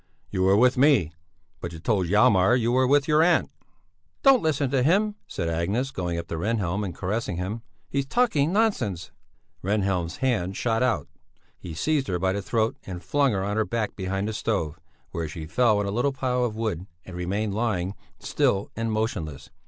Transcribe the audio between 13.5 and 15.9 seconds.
her back behind the stove, where she fell on